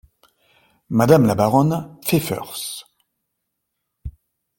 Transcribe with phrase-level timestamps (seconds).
[0.89, 2.85] Madame la baronne Pfeffers.